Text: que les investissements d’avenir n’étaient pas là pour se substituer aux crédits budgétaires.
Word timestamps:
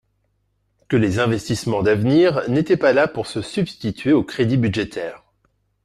que 0.87 0.95
les 0.97 1.19
investissements 1.19 1.83
d’avenir 1.83 2.41
n’étaient 2.49 2.75
pas 2.75 2.91
là 2.91 3.07
pour 3.07 3.27
se 3.27 3.43
substituer 3.43 4.13
aux 4.13 4.23
crédits 4.23 4.57
budgétaires. 4.57 5.21